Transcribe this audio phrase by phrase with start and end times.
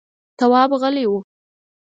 [0.39, 1.13] تواب غلی و…